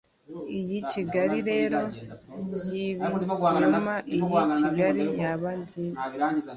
[0.59, 1.81] iyi kigali rero
[2.69, 4.25] yibinyoma, iyi
[4.59, 6.07] kigali yaba nziza